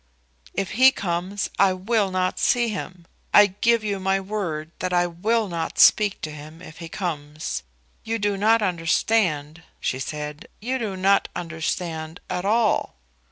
"If 0.55 0.71
he 0.71 0.91
comes 0.91 1.51
I 1.59 1.73
will 1.73 2.09
not 2.09 2.39
see 2.39 2.69
him. 2.69 3.05
I 3.35 3.45
give 3.45 3.83
you 3.83 3.99
my 3.99 4.19
word 4.19 4.71
that 4.79 4.91
I 4.93 5.05
will 5.05 5.47
not 5.47 5.77
speak 5.77 6.21
to 6.21 6.31
him 6.31 6.59
if 6.59 6.79
he 6.79 6.89
comes. 6.89 7.61
You 8.03 8.17
do 8.17 8.35
not 8.35 8.63
understand," 8.63 9.61
she 9.79 9.99
said; 9.99 10.47
"you 10.59 10.79
do 10.79 10.97
not 10.97 11.29
understand 11.35 12.19
at 12.31 12.45
all." 12.45 12.95